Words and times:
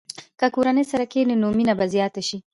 که 0.39 0.47
کورنۍ 0.55 0.83
سره 0.91 1.05
کښېني، 1.11 1.35
نو 1.41 1.47
مینه 1.57 1.73
به 1.79 1.85
زیاته 1.93 2.21
شي. 2.27 2.37